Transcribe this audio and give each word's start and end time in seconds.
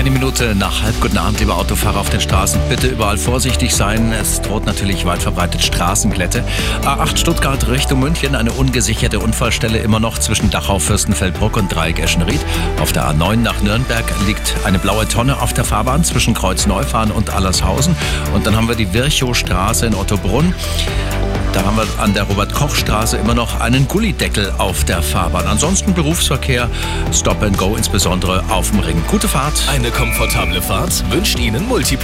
Eine 0.00 0.12
Minute 0.12 0.54
nach 0.54 0.82
halb. 0.82 0.98
Guten 1.02 1.18
Abend, 1.18 1.40
liebe 1.40 1.54
Autofahrer 1.54 2.00
auf 2.00 2.08
den 2.08 2.22
Straßen. 2.22 2.58
Bitte 2.70 2.86
überall 2.86 3.18
vorsichtig 3.18 3.74
sein. 3.74 4.12
Es 4.12 4.40
droht 4.40 4.64
natürlich 4.64 5.04
weit 5.04 5.20
verbreitet 5.20 5.60
Straßenglätte. 5.60 6.42
A8 6.86 7.18
Stuttgart 7.18 7.68
Richtung 7.68 8.00
München. 8.00 8.34
Eine 8.34 8.52
ungesicherte 8.52 9.18
Unfallstelle 9.18 9.76
immer 9.76 10.00
noch 10.00 10.16
zwischen 10.16 10.48
Dachau, 10.48 10.78
Fürstenfeldbruck 10.78 11.58
und 11.58 11.68
Dreieck 11.68 11.98
Eschenried. 11.98 12.40
Auf 12.80 12.94
der 12.94 13.10
A9 13.10 13.36
nach 13.36 13.60
Nürnberg 13.60 14.06
liegt 14.26 14.54
eine 14.64 14.78
blaue 14.78 15.06
Tonne 15.06 15.38
auf 15.38 15.52
der 15.52 15.64
Fahrbahn 15.66 16.02
zwischen 16.02 16.32
Kreuz 16.32 16.64
Neufahren 16.64 17.10
und 17.10 17.28
Allershausen. 17.28 17.94
Und 18.32 18.46
dann 18.46 18.56
haben 18.56 18.68
wir 18.68 18.76
die 18.76 18.94
Virchow-Straße 18.94 19.84
in 19.84 19.94
Ottobrunn. 19.94 20.54
Da 21.52 21.64
haben 21.64 21.76
wir 21.76 21.86
an 21.98 22.14
der 22.14 22.22
Robert-Koch-Straße 22.24 23.16
immer 23.16 23.34
noch 23.34 23.58
einen 23.58 23.88
Gullideckel 23.88 24.52
auf 24.58 24.84
der 24.84 25.02
Fahrbahn. 25.02 25.46
Ansonsten 25.48 25.94
Berufsverkehr, 25.94 26.70
Stop 27.12 27.42
and 27.42 27.58
Go, 27.58 27.74
insbesondere 27.74 28.44
auf 28.50 28.70
dem 28.70 28.78
Ring. 28.78 29.02
Gute 29.08 29.26
Fahrt. 29.26 29.60
Eine 29.68 29.90
komfortable 29.90 30.62
Fahrt 30.62 31.04
wünscht 31.10 31.40
Ihnen 31.40 31.66
Multipoint. 31.66 31.98